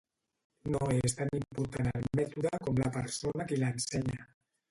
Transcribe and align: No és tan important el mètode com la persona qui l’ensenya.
No 0.75 0.79
és 1.09 1.13
tan 1.19 1.31
important 1.39 1.91
el 1.99 2.07
mètode 2.21 2.53
com 2.65 2.81
la 2.85 2.89
persona 2.97 3.49
qui 3.51 3.61
l’ensenya. 3.63 4.27